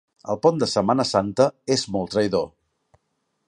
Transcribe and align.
El 0.33 0.37
pont 0.45 0.55
de 0.63 0.67
Setmana 0.71 1.05
Santa 1.09 1.47
és 1.77 1.85
molt 1.97 2.11
traïdor. 2.15 2.51